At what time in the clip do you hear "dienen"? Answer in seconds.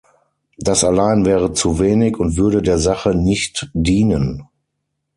3.75-4.47